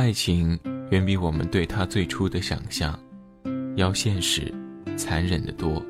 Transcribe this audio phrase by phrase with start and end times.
[0.00, 0.58] 爱情
[0.90, 2.98] 远比我们对它最初的想象，
[3.76, 4.50] 要现实、
[4.96, 5.84] 残忍的多。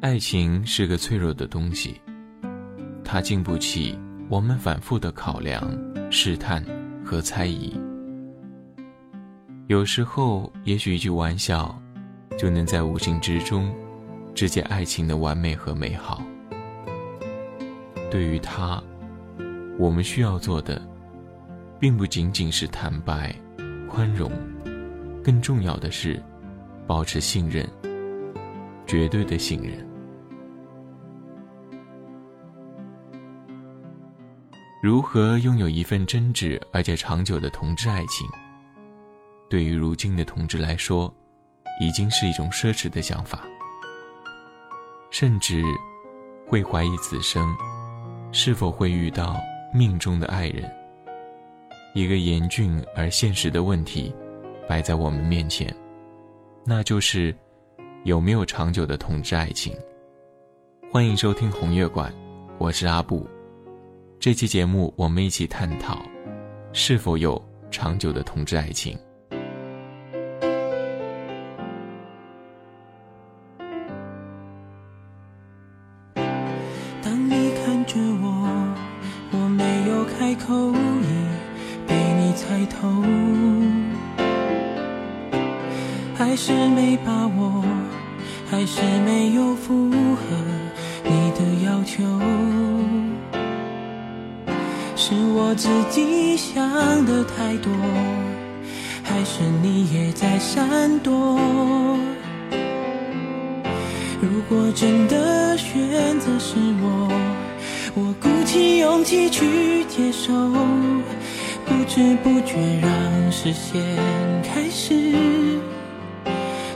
[0.00, 2.00] 爱情是个脆弱的东西，
[3.02, 3.98] 它经不起
[4.28, 5.68] 我们反复的考量、
[6.12, 6.64] 试探
[7.04, 7.76] 和猜疑。
[9.66, 11.76] 有时候，也许一句玩笑，
[12.38, 13.74] 就能在无形之中，
[14.32, 16.22] 直接爱情的完美和美好。
[18.12, 18.80] 对于他，
[19.76, 20.80] 我们需要做的，
[21.80, 23.34] 并不仅仅是坦白、
[23.88, 24.30] 宽容，
[25.24, 26.22] 更重要的是，
[26.86, 27.66] 保持信任，
[28.86, 29.88] 绝对的信任。
[34.82, 38.28] 如何拥有一份真挚而且长久的同志爱情？
[39.48, 41.12] 对于如今的同志来说，
[41.80, 43.40] 已经是一种奢侈的想法，
[45.10, 45.62] 甚至
[46.46, 47.54] 会怀疑此生
[48.32, 49.40] 是否会遇到
[49.72, 50.70] 命中的爱人。
[51.92, 54.14] 一个严峻而现实的问题
[54.68, 55.74] 摆在我们面前，
[56.64, 57.34] 那就是
[58.04, 59.76] 有没有长久的同志爱情？
[60.92, 62.14] 欢迎收听红月馆，
[62.58, 63.26] 我是阿布。
[64.20, 66.00] 这期节目，我们一起探讨
[66.72, 68.96] 是否有长久的同志爱情。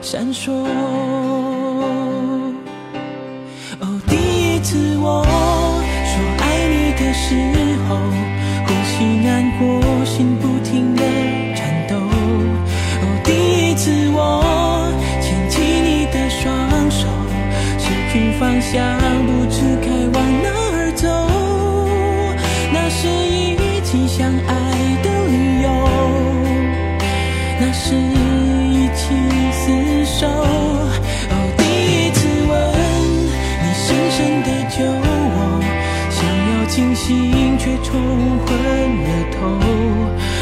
[0.04, 0.52] 闪烁。
[3.80, 7.00] 哦，第一次我说爱你的。
[7.14, 7.34] 时
[7.88, 7.96] 候，
[8.66, 9.64] 呼吸难过，
[10.04, 11.02] 心不停的
[11.54, 11.96] 颤抖。
[11.96, 16.44] 哦，第一次我牵起你的双
[16.90, 17.08] 手，
[17.78, 19.43] 失去方向，不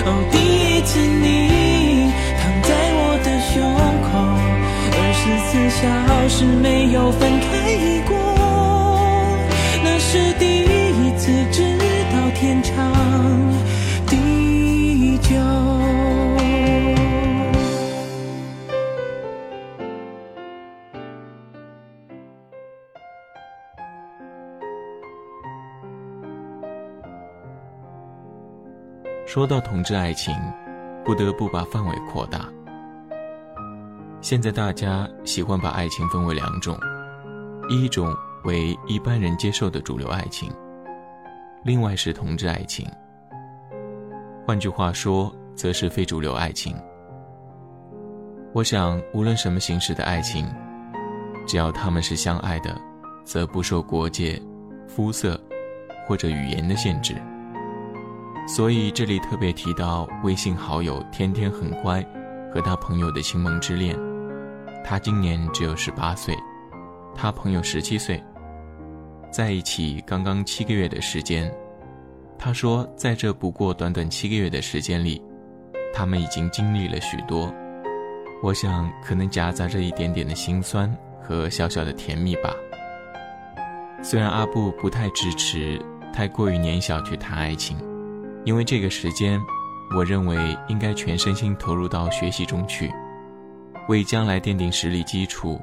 [0.04, 3.62] 哦，第一次你躺在我的胸
[4.02, 4.10] 口，
[4.98, 5.82] 二十四小
[6.28, 7.46] 时没有分开
[8.08, 8.11] 过。
[29.32, 30.36] 说到同志爱情，
[31.06, 32.46] 不得不把范围扩大。
[34.20, 36.78] 现在大家喜欢把爱情分为两种，
[37.70, 40.52] 一种为一般人接受的主流爱情，
[41.64, 42.86] 另外是同志爱情。
[44.46, 46.76] 换句话说，则是非主流爱情。
[48.52, 50.46] 我想，无论什么形式的爱情，
[51.46, 52.78] 只要他们是相爱的，
[53.24, 54.38] 则不受国界、
[54.86, 55.40] 肤色
[56.06, 57.14] 或者语言的限制。
[58.46, 62.04] 所以这里特别提到微信好友天天很乖
[62.52, 63.96] 和他朋友的青梦之恋。
[64.84, 66.36] 他今年只有十八岁，
[67.14, 68.22] 他朋友十七岁，
[69.30, 71.50] 在一起刚刚七个月的时间。
[72.36, 75.22] 他说，在这不过短短七个月的时间里，
[75.94, 77.54] 他们已经经历了许多。
[78.42, 80.92] 我想，可能夹杂着一点点的心酸
[81.22, 82.52] 和小小的甜蜜吧。
[84.02, 85.80] 虽然阿布不太支持
[86.12, 87.78] 太过于年小去谈爱情。
[88.44, 89.40] 因为这个时间，
[89.96, 90.36] 我认为
[90.68, 92.90] 应该全身心投入到学习中去，
[93.88, 95.60] 为将来奠定实力基础，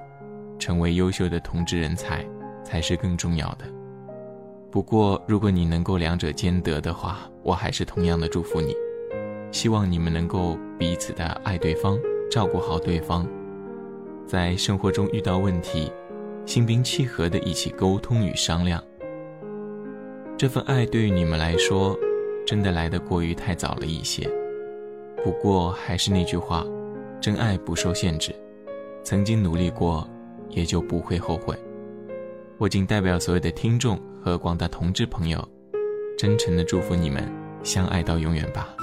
[0.58, 2.26] 成为优秀的同志人才，
[2.64, 3.66] 才是更重要的。
[4.72, 8.74] 不过，如果你能够两者兼得的话，我还是同样的祝福你。
[9.52, 12.00] 希望你们能够彼此的爱对方，
[12.32, 13.28] 照顾好对方，
[14.26, 15.92] 在生活中遇到问题，
[16.46, 18.82] 心平气和的一起沟通与商量。
[20.38, 22.00] 这份爱对于你们来说。
[22.46, 24.30] 真的来得过于太早了一些，
[25.24, 26.66] 不过还是那句话，
[27.22, 28.34] 真爱不受限制，
[29.04, 30.08] 曾经努力过，
[30.50, 31.56] 也就不会后悔。
[32.58, 35.48] 我仅代表所有的听众和广大同志朋友，
[36.18, 37.24] 真诚的祝福你们
[37.64, 38.76] 相爱到永远吧。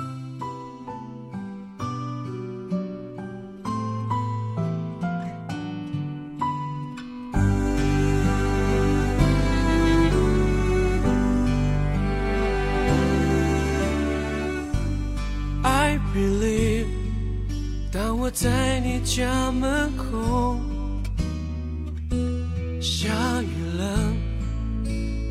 [18.27, 20.59] 我在你家门口，
[22.81, 23.09] 下
[23.41, 24.13] 雨了，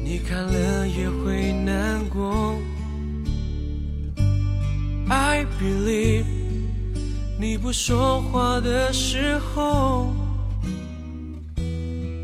[0.02, 2.56] 你看了也会难过。
[5.10, 6.24] I believe，
[7.38, 10.14] 你不说话的时候，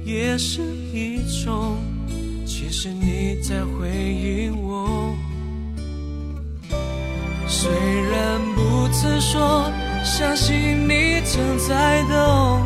[0.06, 0.62] 也是
[0.94, 1.80] 一种，
[2.46, 5.14] 其实你在回应我。
[7.46, 9.70] 虽然不曾说，
[10.04, 12.62] 相信你正在懂。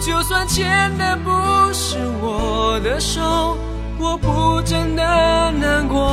[0.00, 1.30] 就算牵的不
[1.72, 3.56] 是我的手，
[3.98, 5.02] 我不真的
[5.52, 6.06] 难过。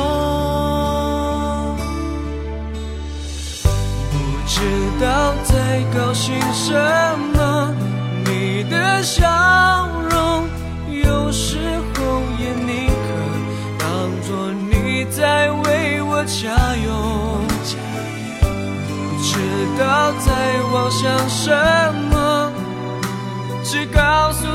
[4.10, 4.60] 不知
[5.00, 6.72] 道在高兴什
[7.34, 7.74] 么，
[8.24, 9.28] 你的笑
[10.10, 10.48] 容
[10.88, 11.58] 有时
[11.94, 12.92] 候也宁可
[13.78, 17.21] 当作你在为我加油。
[19.74, 21.50] 知道在妄想什
[22.10, 22.52] 么，
[23.64, 24.46] 只告诉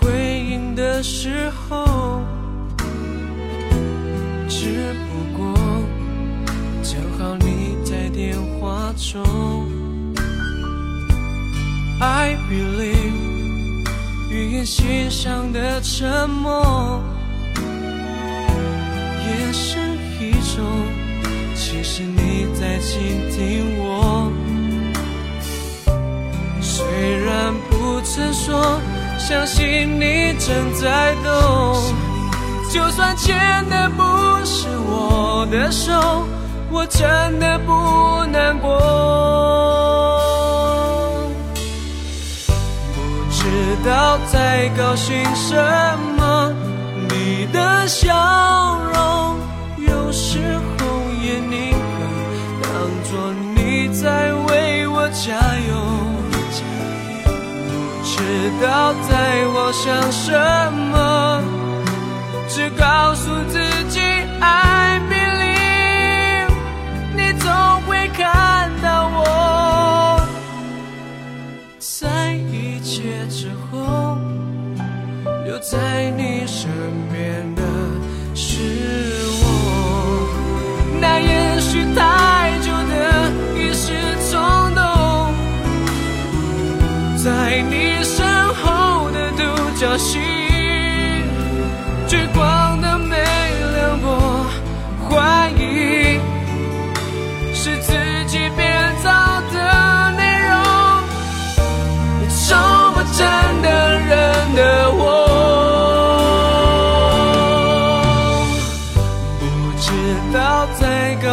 [0.00, 2.22] 回应的时候，
[4.48, 5.54] 只不过
[6.82, 9.24] 正好你在电话中。
[12.00, 13.84] I believe，
[14.30, 17.02] 语言欣赏的沉默，
[19.26, 19.78] 也是
[20.20, 20.64] 一种，
[21.56, 24.32] 其实你在倾听我。
[26.60, 26.86] 虽
[27.24, 28.80] 然不曾说，
[29.28, 31.94] 相信你正在懂。
[32.72, 33.36] 就算牵
[33.68, 34.02] 的不
[34.42, 35.92] 是我的手，
[36.70, 38.78] 我真的不难过。
[42.94, 45.54] 不知道在高兴什
[46.16, 46.50] 么，
[47.10, 49.36] 你的笑容
[49.76, 50.38] 有时
[50.78, 50.86] 候
[51.22, 51.76] 也宁可
[52.62, 52.70] 当
[53.04, 55.34] 作你在为我加
[55.68, 55.97] 油。
[58.28, 60.30] 知道在我想什
[60.92, 61.42] 么，
[62.46, 63.58] 只告诉自
[63.88, 64.00] 己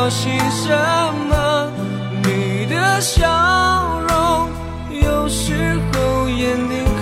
[0.06, 0.70] 在高兴什
[1.30, 1.34] 么，
[2.24, 3.26] 你的笑
[4.08, 4.48] 容
[5.02, 7.02] 有时候也宁可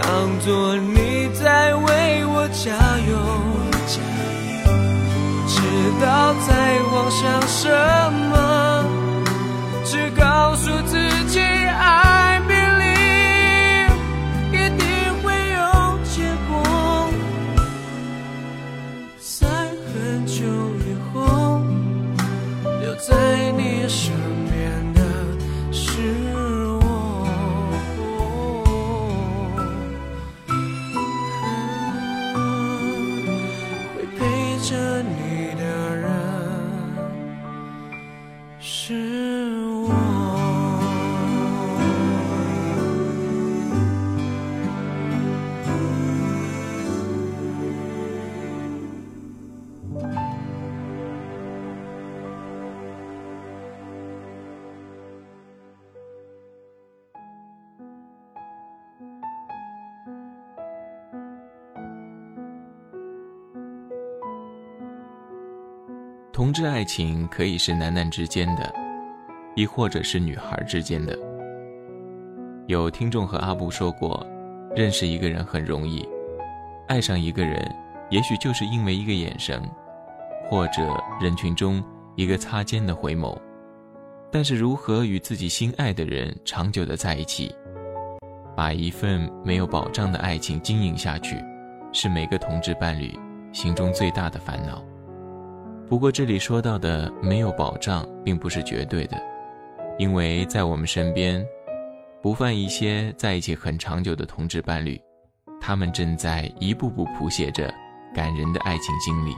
[0.00, 2.70] 当作你在为我加
[3.10, 3.18] 油。
[4.62, 4.68] 不
[5.48, 5.58] 知
[6.00, 6.06] 道
[6.46, 6.48] 在
[6.92, 8.09] 妄想什么
[66.40, 68.74] 同志爱情可以是男男之间的，
[69.54, 71.14] 亦或者是女孩之间的。
[72.66, 74.26] 有听众和阿布说过，
[74.74, 76.02] 认识一个人很容易，
[76.88, 77.62] 爱上一个人，
[78.08, 79.62] 也许就是因为一个眼神，
[80.48, 81.84] 或者人群中
[82.16, 83.38] 一个擦肩的回眸。
[84.32, 87.54] 但是如何与自己心爱的人长久的在一起，
[88.56, 91.36] 把一份没有保障的爱情经营下去，
[91.92, 93.14] 是每个同志伴侣
[93.52, 94.82] 心中最大的烦恼。
[95.90, 99.20] 不过，这里说到的没有保障，并不是绝对的，
[99.98, 101.44] 因为在我们身边，
[102.22, 104.96] 不乏一些在一起很长久的同志伴侣，
[105.60, 107.74] 他们正在一步步谱写着
[108.14, 109.34] 感人的爱情经历，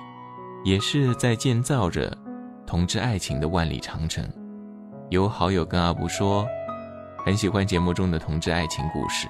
[0.62, 2.14] 也是在建造着
[2.66, 4.22] 同志爱情的万里长城。
[5.08, 6.46] 有好友跟阿布说。
[7.24, 9.26] 很喜欢节目中的同志爱情故事，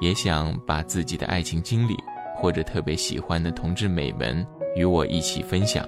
[0.00, 1.96] 也想把自己的爱情经历
[2.36, 5.84] 或者特别喜欢的同志美们与我一起分享。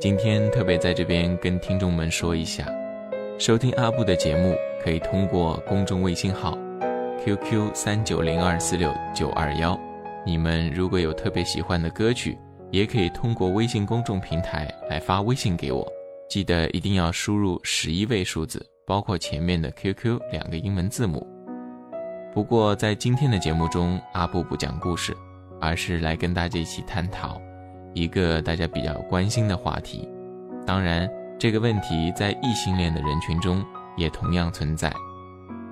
[0.00, 2.66] 今天特别在这边跟听众们说一下，
[3.38, 6.56] 收听阿布的节目可以通过公众微信号
[7.22, 9.78] QQ 三九零二四六九二幺。
[10.24, 12.38] 你们如果有特别喜欢的歌曲，
[12.70, 15.86] 也可以通过微信公众平台来发微信给我，
[16.30, 18.66] 记得一定要输入十一位数字。
[18.86, 21.24] 包括前面的 QQ 两个英文字母。
[22.32, 25.14] 不过在今天的节目中，阿布不讲故事，
[25.60, 27.38] 而是来跟大家一起探讨
[27.94, 30.08] 一个大家比较关心的话题。
[30.66, 33.64] 当然，这个问题在异性恋的人群中
[33.96, 34.92] 也同样存在，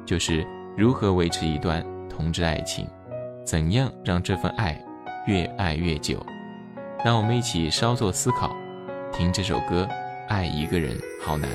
[0.04, 0.46] 就是
[0.76, 2.86] 如何维持一段同志爱情，
[3.44, 4.80] 怎样让这份爱
[5.26, 6.24] 越爱越久。
[7.04, 8.56] 让我们一起稍作思考，
[9.12, 9.86] 听这首歌
[10.28, 11.48] 《爱一个人好难》。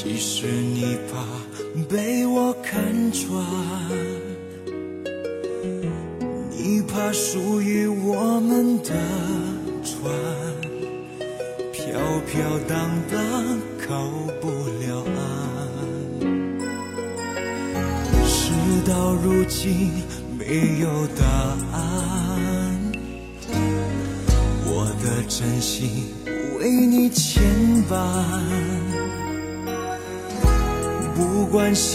[0.00, 1.24] 其实你怕。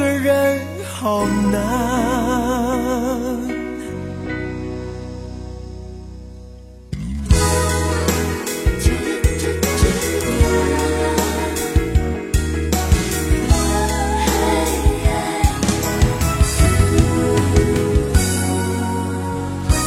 [0.00, 1.60] 个人好难。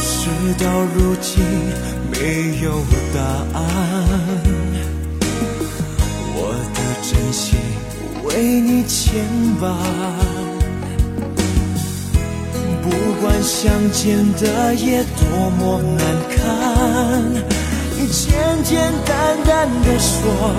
[0.00, 0.30] 事
[0.60, 1.42] 到如今
[2.12, 2.70] 没有
[3.12, 3.18] 答
[3.58, 3.62] 案，
[8.86, 9.24] 牵
[9.60, 9.62] 绊。
[12.82, 16.04] 不管相见的夜多么难
[16.36, 16.36] 堪，
[18.10, 20.54] 简简单单的说，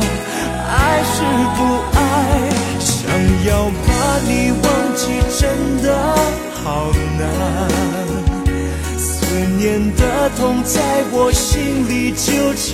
[0.68, 1.16] 爱是
[1.56, 1.60] 不
[1.94, 2.00] 爱，
[2.80, 2.90] 想
[3.48, 3.50] 要
[3.86, 3.88] 把
[4.28, 4.66] 你忘
[4.96, 5.04] 记
[5.40, 5.44] 真
[5.84, 5.86] 的
[6.64, 6.64] 好
[7.20, 7.22] 难。
[8.98, 9.06] 思
[9.58, 9.64] 念
[9.96, 10.02] 的
[10.38, 12.74] 痛在我心里纠缠，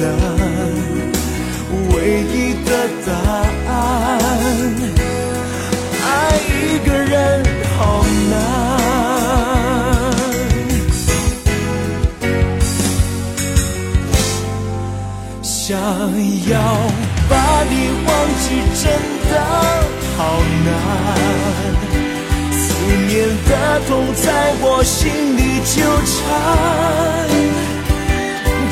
[0.00, 0.04] 难
[1.92, 2.70] 唯一的
[3.04, 3.10] 答
[3.72, 3.72] 案，
[6.02, 6.06] 爱
[6.46, 7.14] 一个人
[7.76, 7.78] 好
[8.30, 8.32] 难。
[15.42, 15.76] 想
[16.48, 16.54] 要
[17.28, 17.34] 把
[17.68, 17.72] 你
[18.06, 18.08] 忘
[18.40, 18.46] 记
[18.80, 18.84] 真
[19.30, 19.32] 的
[20.16, 20.18] 好
[20.64, 20.66] 难，
[22.52, 22.56] 思
[23.06, 23.12] 念
[23.48, 23.50] 的
[23.88, 24.26] 痛在
[24.60, 24.96] 我心
[25.36, 25.76] 里纠
[26.06, 26.16] 缠，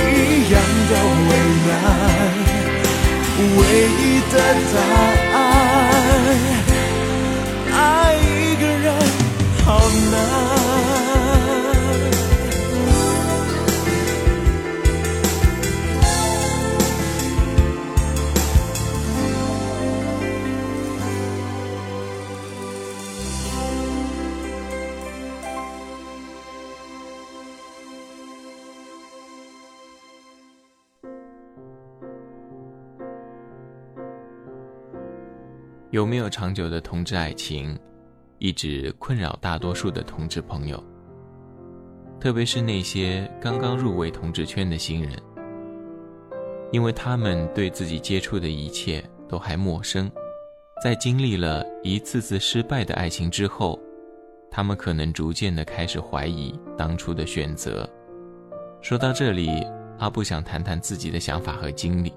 [0.00, 0.54] 一样
[0.88, 0.92] 的
[1.28, 1.30] 为
[1.66, 1.70] 难。
[3.56, 3.60] 唯
[3.98, 4.34] 一的
[4.72, 4.74] 答
[5.36, 5.38] 案。
[7.72, 7.76] 爱
[8.16, 8.86] 一个人
[9.64, 9.68] 好
[10.12, 10.59] 难。
[35.90, 37.76] 有没有长久的同志爱情？
[38.38, 40.82] 一直困扰大多数的同志朋友，
[42.20, 45.12] 特别是那些刚刚入围同志圈的新人，
[46.70, 50.08] 因为他们对自己接触的一切都还陌生，
[50.80, 53.78] 在经历了一次次失败的爱情之后，
[54.48, 57.86] 他们可能逐渐的开始怀疑当初的选择。
[58.80, 59.66] 说到这里，
[59.98, 62.12] 阿布想谈谈自己的想法和经历。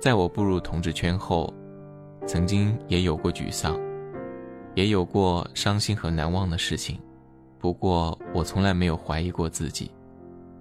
[0.00, 1.52] 在我步入同志圈后，
[2.28, 3.76] 曾经也有过沮丧。
[4.74, 7.00] 也有过伤心和难忘的事情，
[7.58, 9.90] 不过我从来没有怀疑过自己，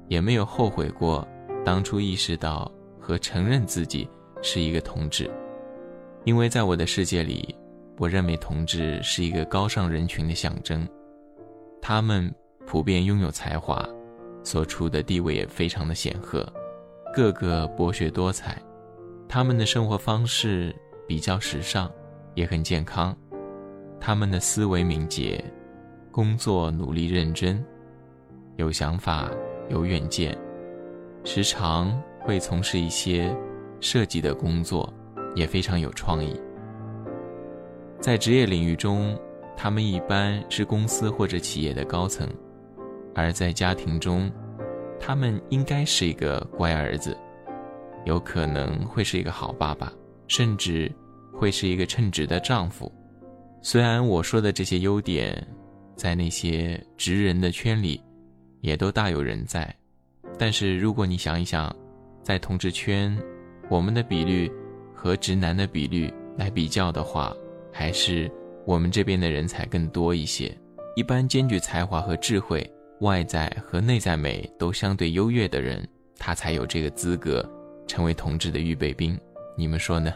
[0.08, 1.28] 也没有后悔过
[1.64, 4.10] 当初意识到和承认自己
[4.42, 5.30] 是一个同志，
[6.24, 7.54] 因为在我的世界里，
[8.00, 10.88] 我认为同志是一个高尚人群的象征，
[11.80, 12.34] 他们
[12.66, 13.88] 普遍拥有才华，
[14.42, 16.52] 所处的地位也非常的显赫，
[17.14, 18.60] 个个博学多才，
[19.30, 20.76] 他们的生活方式
[21.08, 21.90] 比较时尚，
[22.36, 23.16] 也很健康。
[24.00, 25.44] 他们的思维敏捷，
[26.12, 27.64] 工作努力认真，
[28.58, 29.32] 有想法
[29.70, 30.38] 有远见，
[31.24, 33.36] 时常会从事一些
[33.80, 34.94] 设计的工作，
[35.34, 36.40] 也非常有创意。
[38.00, 39.18] 在职业领域中，
[39.56, 42.28] 他们一般是公司或者企业的高层；
[43.16, 44.32] 而在家庭中，
[45.00, 47.18] 他们应该是一个乖儿子，
[48.06, 49.92] 有可能会是一个好爸爸，
[50.28, 50.92] 甚至
[51.34, 52.92] 会是一个称职的丈夫。
[53.62, 55.46] 虽然我说的这些优点，
[55.96, 58.02] 在那些直人的圈里，
[58.62, 59.76] 也都大有人在，
[60.38, 61.76] 但是如果你想一想，
[62.24, 63.18] 在同志圈，
[63.70, 64.52] 我们的比率
[64.94, 67.36] 和直男的比率来比较的话，
[67.72, 68.32] 还是
[68.66, 70.56] 我们这边的人才更多一些。
[70.96, 72.70] 一般兼具才华和智慧，
[73.02, 75.88] 外在和内在美都相对优越的人，
[76.18, 77.48] 他才有这个资格
[77.88, 79.18] 成为同志的预备兵。
[79.60, 80.14] 你们说呢？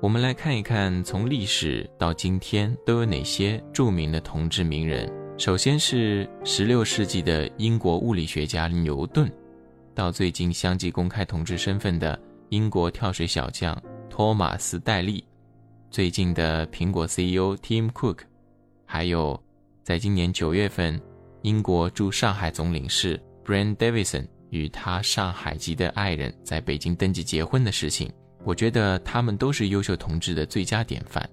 [0.00, 5.12] 我们来看一看，从历史到今天都有哪些著名的同志名人。
[5.36, 9.30] 首先是16世纪的英国物理学家牛顿，
[9.94, 15.22] 到最近相继公开同志身份的英国跳水小将托马斯·戴利，
[15.90, 18.20] 最近的苹果 CEO Tim Cook，
[18.86, 19.38] 还有
[19.82, 20.98] 在今年九月份，
[21.42, 28.10] 英国驻上海总领事 Brian Davison 与他上海籍的爱人在北京登记结婚的事情。
[28.44, 31.28] 我觉得他们都是优秀同志的最佳典范，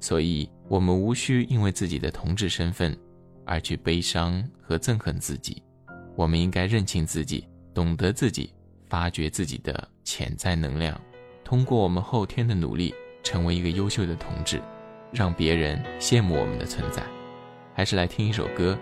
[0.00, 2.96] 所以我们无需因为自己的同志身份
[3.44, 5.62] 而去悲伤和憎恨自己。
[6.16, 8.52] 我们应该认清自己，懂得自己，
[8.88, 10.98] 发掘自己的潜在能量，
[11.44, 14.60] 通过我们后天的努力，成为一个优秀的同志，
[15.12, 17.02] 让别人羡慕我们的存在。
[17.74, 18.76] 还是来听一首歌，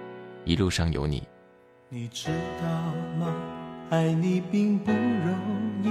[0.50, 1.20] 《一路上有你》。
[1.88, 2.28] 你知
[2.62, 2.66] 道
[3.18, 3.34] 吗？
[3.90, 5.36] 爱你并不容
[5.84, 5.90] 易。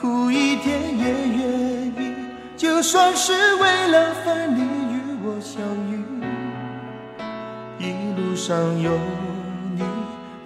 [0.00, 1.04] 苦一点也
[1.38, 2.14] 愿意，
[2.56, 5.92] 就算是为了分离与我相遇。
[7.80, 8.92] 一路上有
[9.74, 9.82] 你，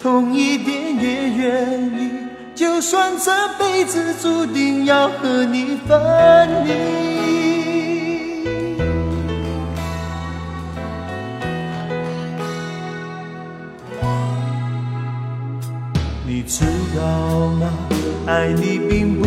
[0.00, 2.12] 痛一点也愿意。
[2.54, 6.72] 就算这辈子注定要和你分离，
[16.26, 16.64] 你知
[16.96, 17.68] 道吗？
[18.24, 19.26] 爱你并不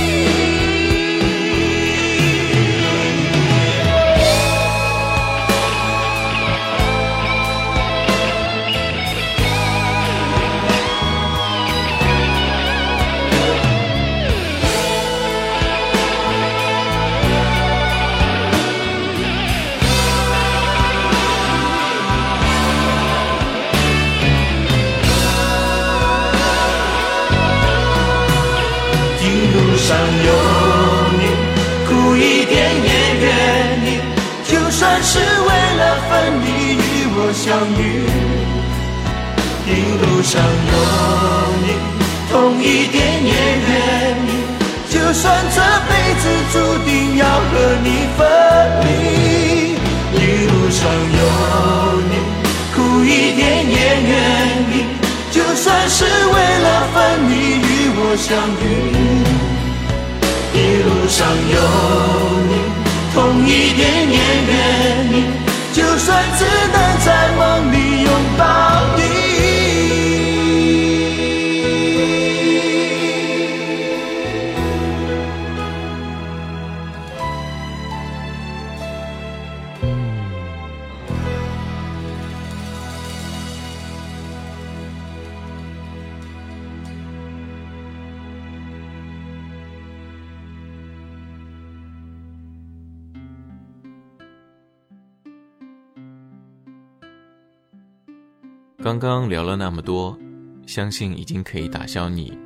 [98.91, 100.19] 刚刚聊了那么多，
[100.67, 102.37] 相信已经可以打消你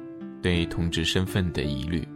[0.43, 2.07] 对同志身份的疑虑。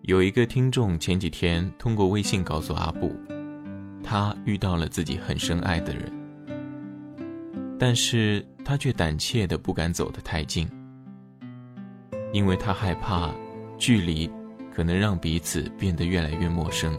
[0.00, 3.14] 有一个听众前几天通过微信告诉阿布，
[4.02, 6.10] 他遇到了自己很深爱的人，
[7.78, 10.66] 但是他却胆怯的不敢走得太近，
[12.32, 13.30] 因为他害怕
[13.76, 14.30] 距离
[14.74, 16.98] 可能让彼此变得越来越陌生。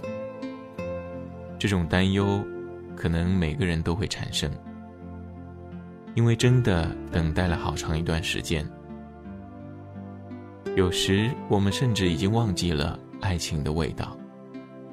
[1.57, 2.45] 这种担忧，
[2.95, 4.47] 可能每个人都会产生。
[6.19, 8.69] 因为真的等待了好长一段时间，
[10.75, 14.17] 有时我们甚至已经忘记了爱情的味道，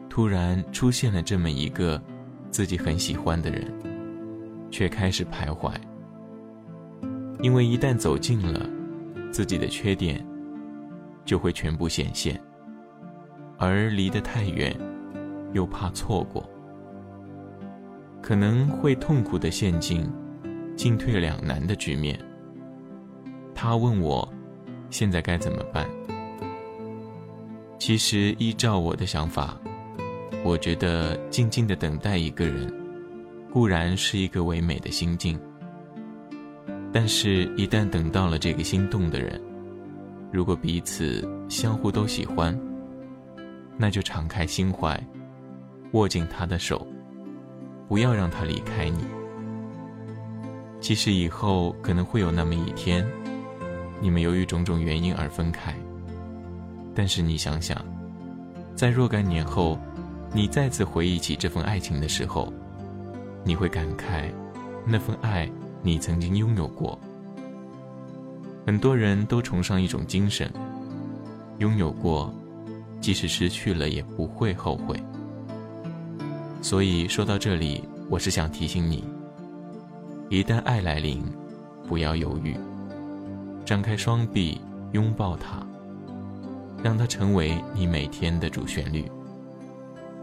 [0.08, 2.00] 突然出现了这么一个
[2.48, 3.74] 自己很喜欢的人，
[4.70, 5.72] 却开始徘徊。
[7.40, 8.64] 因为一旦走近了，
[9.32, 10.24] 自己的缺点
[11.24, 12.40] 就会全部显现，
[13.58, 14.72] 而离得太远，
[15.54, 16.48] 又怕错过，
[18.22, 20.08] 可能会痛苦的陷进。
[20.76, 22.18] 进退两难的局面。
[23.54, 24.30] 他问我，
[24.90, 25.88] 现在该怎么办？
[27.78, 29.58] 其实依照我的想法，
[30.44, 32.72] 我觉得静静的等待一个人，
[33.52, 35.38] 固然是一个唯美的心境，
[36.92, 39.40] 但是，一旦等到了这个心动的人，
[40.32, 42.58] 如果彼此相互都喜欢，
[43.76, 44.98] 那就敞开心怀，
[45.92, 46.86] 握紧他的手，
[47.88, 49.15] 不要让他离开你。
[50.80, 53.04] 即使以后可能会有那么一天，
[54.00, 55.74] 你们由于种种原因而分开，
[56.94, 57.84] 但是你想想，
[58.74, 59.78] 在若干年后，
[60.32, 62.52] 你再次回忆起这份爱情的时候，
[63.42, 64.30] 你会感慨，
[64.84, 65.50] 那份爱
[65.82, 66.98] 你曾经拥有过。
[68.66, 70.52] 很多人都崇尚一种精神，
[71.58, 72.32] 拥有过，
[73.00, 75.00] 即使失去了也不会后悔。
[76.60, 79.04] 所以说到这里，我是想提醒你。
[80.28, 81.22] 一旦爱来临，
[81.86, 82.56] 不要犹豫，
[83.64, 84.60] 张开双臂
[84.90, 85.64] 拥抱它，
[86.82, 89.08] 让它成为你每天的主旋律。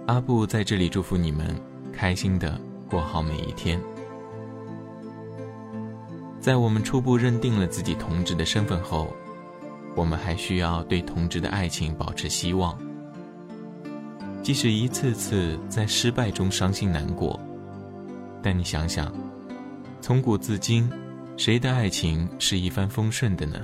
[0.08, 1.56] 阿布在这里祝福你们
[1.94, 3.80] 开心的过好每一天。
[6.42, 9.08] 在我们初步认定了自己同志的身份后，
[9.96, 12.78] 我们还需要对同志的爱情保持希望，
[14.42, 17.40] 即使一次次在失败中伤心难过，
[18.42, 19.10] 但你想想。
[20.04, 20.92] 从古至今，
[21.38, 23.58] 谁的爱情是一帆风顺的呢？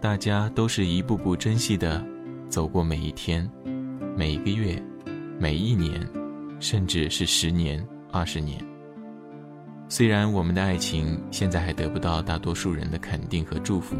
[0.00, 2.04] 大家都是一步步珍惜的
[2.48, 3.48] 走过每一天、
[4.16, 4.82] 每一个月、
[5.38, 6.04] 每一年，
[6.58, 8.60] 甚至是十年、二十年。
[9.88, 13.96] 虽然我们的爱情现在还得不到大多数人的肯定和祝福，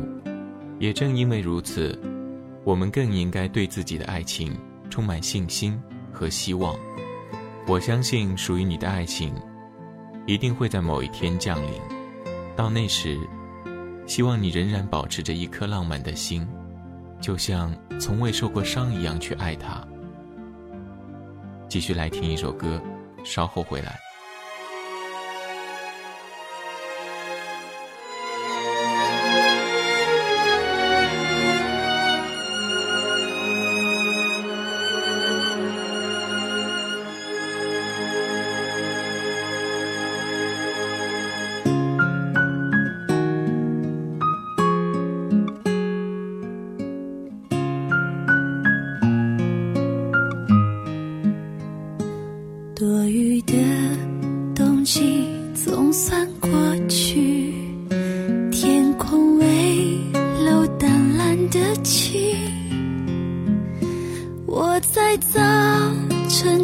[0.81, 1.97] 也正因为如此，
[2.65, 4.59] 我们更应该对自己的爱情
[4.91, 6.75] 充满信心和希望。
[7.69, 9.33] 我相信属于你的爱情。
[10.29, 11.81] 一定会在某一天降临，
[12.55, 13.19] 到那时，
[14.07, 16.47] 希望你仍然保持着一颗浪漫的心，
[17.19, 19.83] 就像从未受过伤一样去爱他。
[21.67, 22.79] 继续来听一首歌，
[23.25, 23.99] 稍后回来。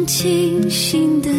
[0.05, 1.31] 清醒的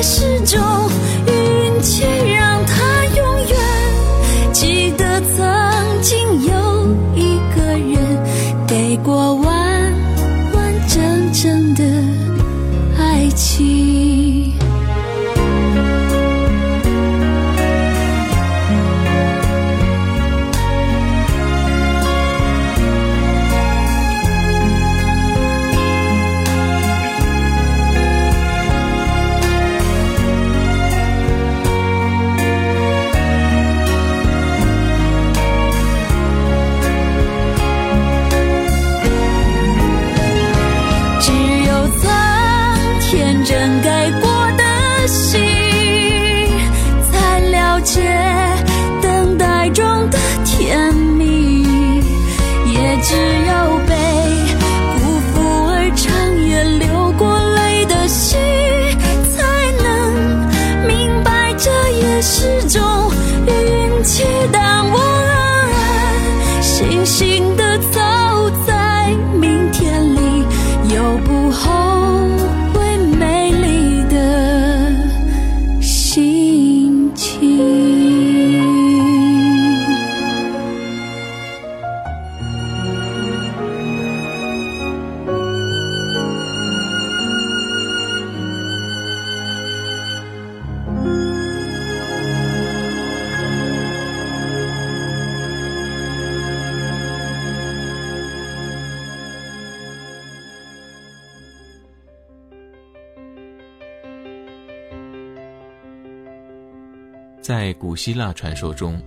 [0.00, 0.87] 始终
[107.48, 109.00] 在古希腊传说中，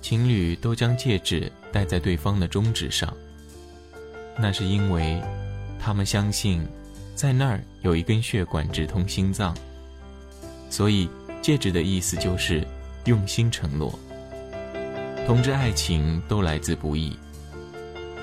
[0.00, 3.12] 情侣都将戒指戴在对方的中指上。
[4.38, 5.20] 那是因为，
[5.76, 6.64] 他们相信，
[7.16, 9.52] 在那儿有一根血管直通心脏。
[10.70, 11.10] 所以，
[11.42, 12.64] 戒指的意思就是
[13.06, 13.98] 用心承诺。
[15.26, 17.18] 同志爱情都来自不易，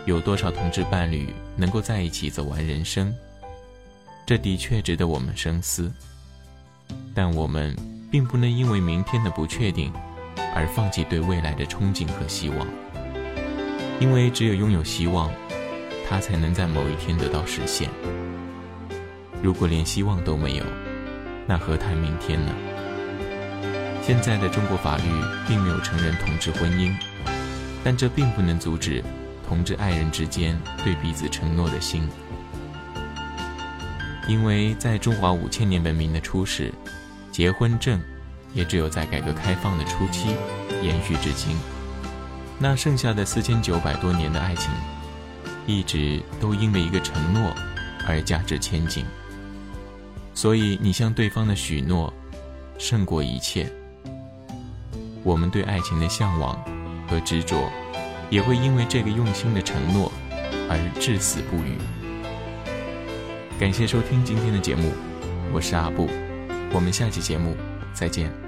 [0.05, 3.13] 有多少同志伴侣能够在一起走完人生？
[4.25, 5.91] 这的确值得我们深思。
[7.13, 7.75] 但我们。
[8.13, 9.91] 并不能因为明天的不确定，
[10.53, 12.67] 而放弃对未来的憧憬和希望。
[13.99, 15.31] 因为只有拥有希望，
[16.07, 17.89] 它才能在某一天得到实现。
[19.41, 20.63] 如果连希望都没有，
[21.47, 22.51] 那何谈明天呢？
[24.03, 25.03] 现在的中国法律
[25.47, 26.95] 并没有承认同志婚姻，
[27.83, 29.03] 但这并不能阻止
[29.47, 32.07] 同志爱人之间对彼此承诺的心。
[34.27, 36.71] 因为在中华五千年文明的初始。
[37.33, 37.99] 结婚证，
[38.53, 40.35] 也只有在改革开放的初期
[40.83, 41.57] 延续至今。
[42.59, 44.71] 那剩下的四千九百多年的爱情，
[45.65, 47.51] 一直都因为一个承诺
[48.07, 49.03] 而价值千金。
[50.35, 52.13] 所以，你向对方的许诺，
[52.77, 53.67] 胜过一切。
[55.23, 56.55] 我们对爱情的向往
[57.07, 57.67] 和执着，
[58.29, 60.11] 也会因为这个用心的承诺
[60.69, 61.79] 而至死不渝。
[63.59, 64.91] 感谢收听今天的节目，
[65.51, 66.07] 我是阿布。
[66.73, 67.55] 我们下期节目
[67.93, 68.42] 再见。